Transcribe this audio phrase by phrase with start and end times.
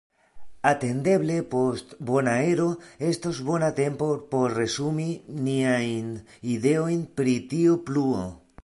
[0.69, 2.67] Atendeble post Bonaero
[3.11, 5.07] estos bona tempo por resumi
[5.49, 6.11] niajn
[6.57, 8.29] ideojn pri tiu pluo.